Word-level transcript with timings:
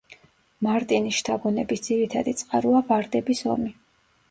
მარტინის 0.67 1.19
შთაგონების 1.19 1.85
ძირითადი 1.89 2.35
წყაროა 2.41 2.83
ვარდების 2.91 3.47
ომი. 3.57 3.73